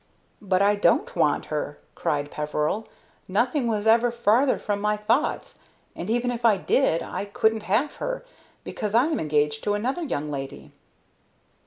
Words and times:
"But 0.41 0.63
I 0.63 0.73
don't 0.73 1.15
want 1.15 1.45
her!" 1.53 1.77
cried 1.93 2.31
Peveril. 2.31 2.87
"Nothing 3.27 3.67
was 3.67 3.85
ever 3.85 4.09
farther 4.09 4.57
from 4.57 4.81
my 4.81 4.97
thoughts; 4.97 5.59
and 5.95 6.09
even 6.09 6.31
if 6.31 6.43
I 6.43 6.57
did, 6.57 7.03
I 7.03 7.25
couldn't 7.25 7.61
have 7.69 7.97
her, 7.97 8.25
because 8.63 8.95
I 8.95 9.05
am 9.05 9.19
engaged 9.19 9.63
to 9.65 9.75
another 9.75 10.01
young 10.01 10.31
lady." 10.31 10.71